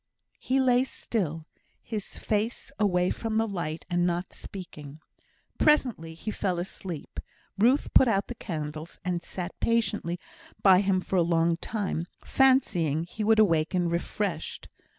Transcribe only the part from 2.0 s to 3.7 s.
face away from the